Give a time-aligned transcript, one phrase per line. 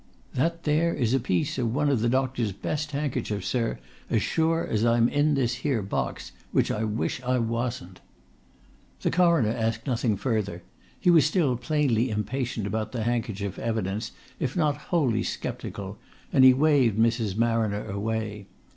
[0.33, 3.77] That there is a piece of one of the doctor's best handkerchiefs, sir,
[4.09, 7.99] as sure as I'm in this here box which I wish I wasn't!"
[9.03, 10.63] The Coroner asked nothing further;
[10.99, 15.99] he was still plainly impatient about the handkerchief evidence, if not wholly sceptical,
[16.33, 17.37] and he waved Mrs.
[17.37, 18.47] Marriner away.